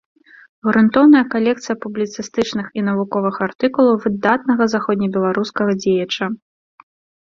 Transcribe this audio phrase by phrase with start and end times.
[0.67, 6.25] Грунтоўная калекцыя публіцыстычных і навуковых артыкулаў выдатнага заходнебеларускага дзеяча.